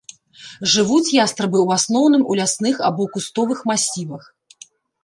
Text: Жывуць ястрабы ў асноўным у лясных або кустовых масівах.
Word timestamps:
Жывуць 0.75 1.13
ястрабы 1.17 1.59
ў 1.67 1.77
асноўным 1.81 2.23
у 2.33 2.41
лясных 2.41 2.75
або 2.91 3.03
кустовых 3.19 3.65
масівах. 3.75 4.23